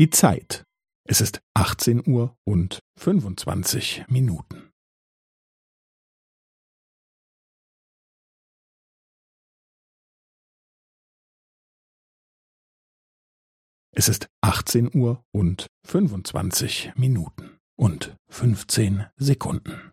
[0.00, 0.64] Die Zeit.
[1.06, 4.72] Es ist 18 Uhr und 25 Minuten.
[13.94, 19.92] Es ist 18 Uhr und 25 Minuten und 15 Sekunden.